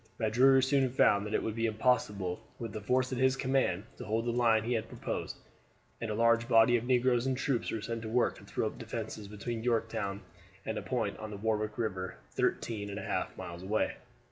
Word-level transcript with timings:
Magruder 0.17 0.63
soon 0.63 0.89
found 0.89 1.27
that 1.27 1.33
it 1.35 1.43
would 1.43 1.53
be 1.55 1.67
impossible 1.67 2.39
with 2.57 2.73
the 2.73 2.81
force 2.81 3.11
at 3.11 3.19
his 3.19 3.35
command 3.35 3.83
to 3.97 4.03
hold 4.05 4.25
the 4.25 4.31
line 4.31 4.63
he 4.63 4.73
had 4.73 4.87
proposed, 4.89 5.37
and 6.01 6.09
a 6.09 6.15
large 6.15 6.47
body 6.47 6.75
of 6.75 6.85
negroes 6.85 7.27
and 7.27 7.37
troops 7.37 7.69
were 7.69 7.83
set 7.83 8.01
to 8.01 8.09
work 8.09 8.35
to 8.39 8.43
throw 8.43 8.65
up 8.65 8.79
defenses 8.79 9.27
between 9.27 9.61
Yorktown 9.63 10.21
and 10.65 10.79
a 10.79 10.81
point 10.81 11.19
on 11.19 11.29
the 11.29 11.37
Warwick 11.37 11.77
River 11.77 12.15
thirteen 12.31 12.89
and 12.89 12.97
a 12.97 13.03
half 13.03 13.37
miles 13.37 13.61
away. 13.61 13.97